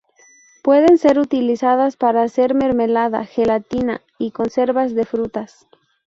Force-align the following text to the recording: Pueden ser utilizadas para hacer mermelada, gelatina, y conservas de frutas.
Pueden 0.63 0.97
ser 0.97 1.19
utilizadas 1.19 1.95
para 1.95 2.23
hacer 2.23 2.55
mermelada, 2.55 3.23
gelatina, 3.27 4.01
y 4.17 4.31
conservas 4.31 4.95
de 4.95 5.05
frutas. 5.05 5.67